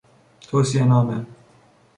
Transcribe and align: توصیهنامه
توصیهنامه 0.41 1.25